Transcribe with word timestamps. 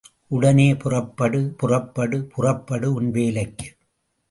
உடனே 0.27 0.75
புறப்படு, 0.75 1.53
புறப்படு, 1.57 2.23
புறப்படு 2.35 2.93
உன் 2.93 3.11
வேலைக்கு. 3.11 3.67